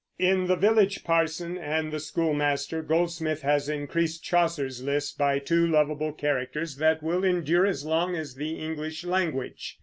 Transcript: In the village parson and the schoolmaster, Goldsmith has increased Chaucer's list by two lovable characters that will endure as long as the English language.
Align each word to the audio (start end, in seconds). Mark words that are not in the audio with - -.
In 0.17 0.47
the 0.47 0.55
village 0.55 1.03
parson 1.03 1.59
and 1.59 1.93
the 1.93 1.99
schoolmaster, 1.99 2.81
Goldsmith 2.81 3.43
has 3.43 3.69
increased 3.69 4.23
Chaucer's 4.23 4.81
list 4.81 5.19
by 5.19 5.37
two 5.37 5.67
lovable 5.67 6.11
characters 6.11 6.77
that 6.77 7.03
will 7.03 7.23
endure 7.23 7.67
as 7.67 7.85
long 7.85 8.15
as 8.15 8.33
the 8.33 8.53
English 8.55 9.03
language. 9.03 9.77